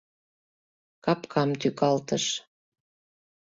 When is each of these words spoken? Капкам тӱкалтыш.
Капкам 1.05 1.49
тӱкалтыш. 1.59 2.25